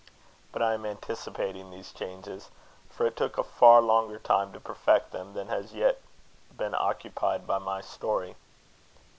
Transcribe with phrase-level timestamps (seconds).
[0.51, 2.49] But I am anticipating these changes,
[2.89, 6.01] for it took a far longer time to perfect them than has yet
[6.57, 8.35] been occupied by my story.